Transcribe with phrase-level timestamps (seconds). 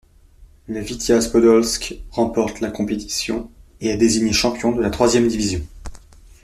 [0.65, 3.51] Le Vitiaz Podolsk remporte la compétition
[3.81, 5.61] et est désigné champion de la troisième division.